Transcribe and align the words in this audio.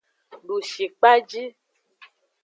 Dushikpaji. 0.47 1.43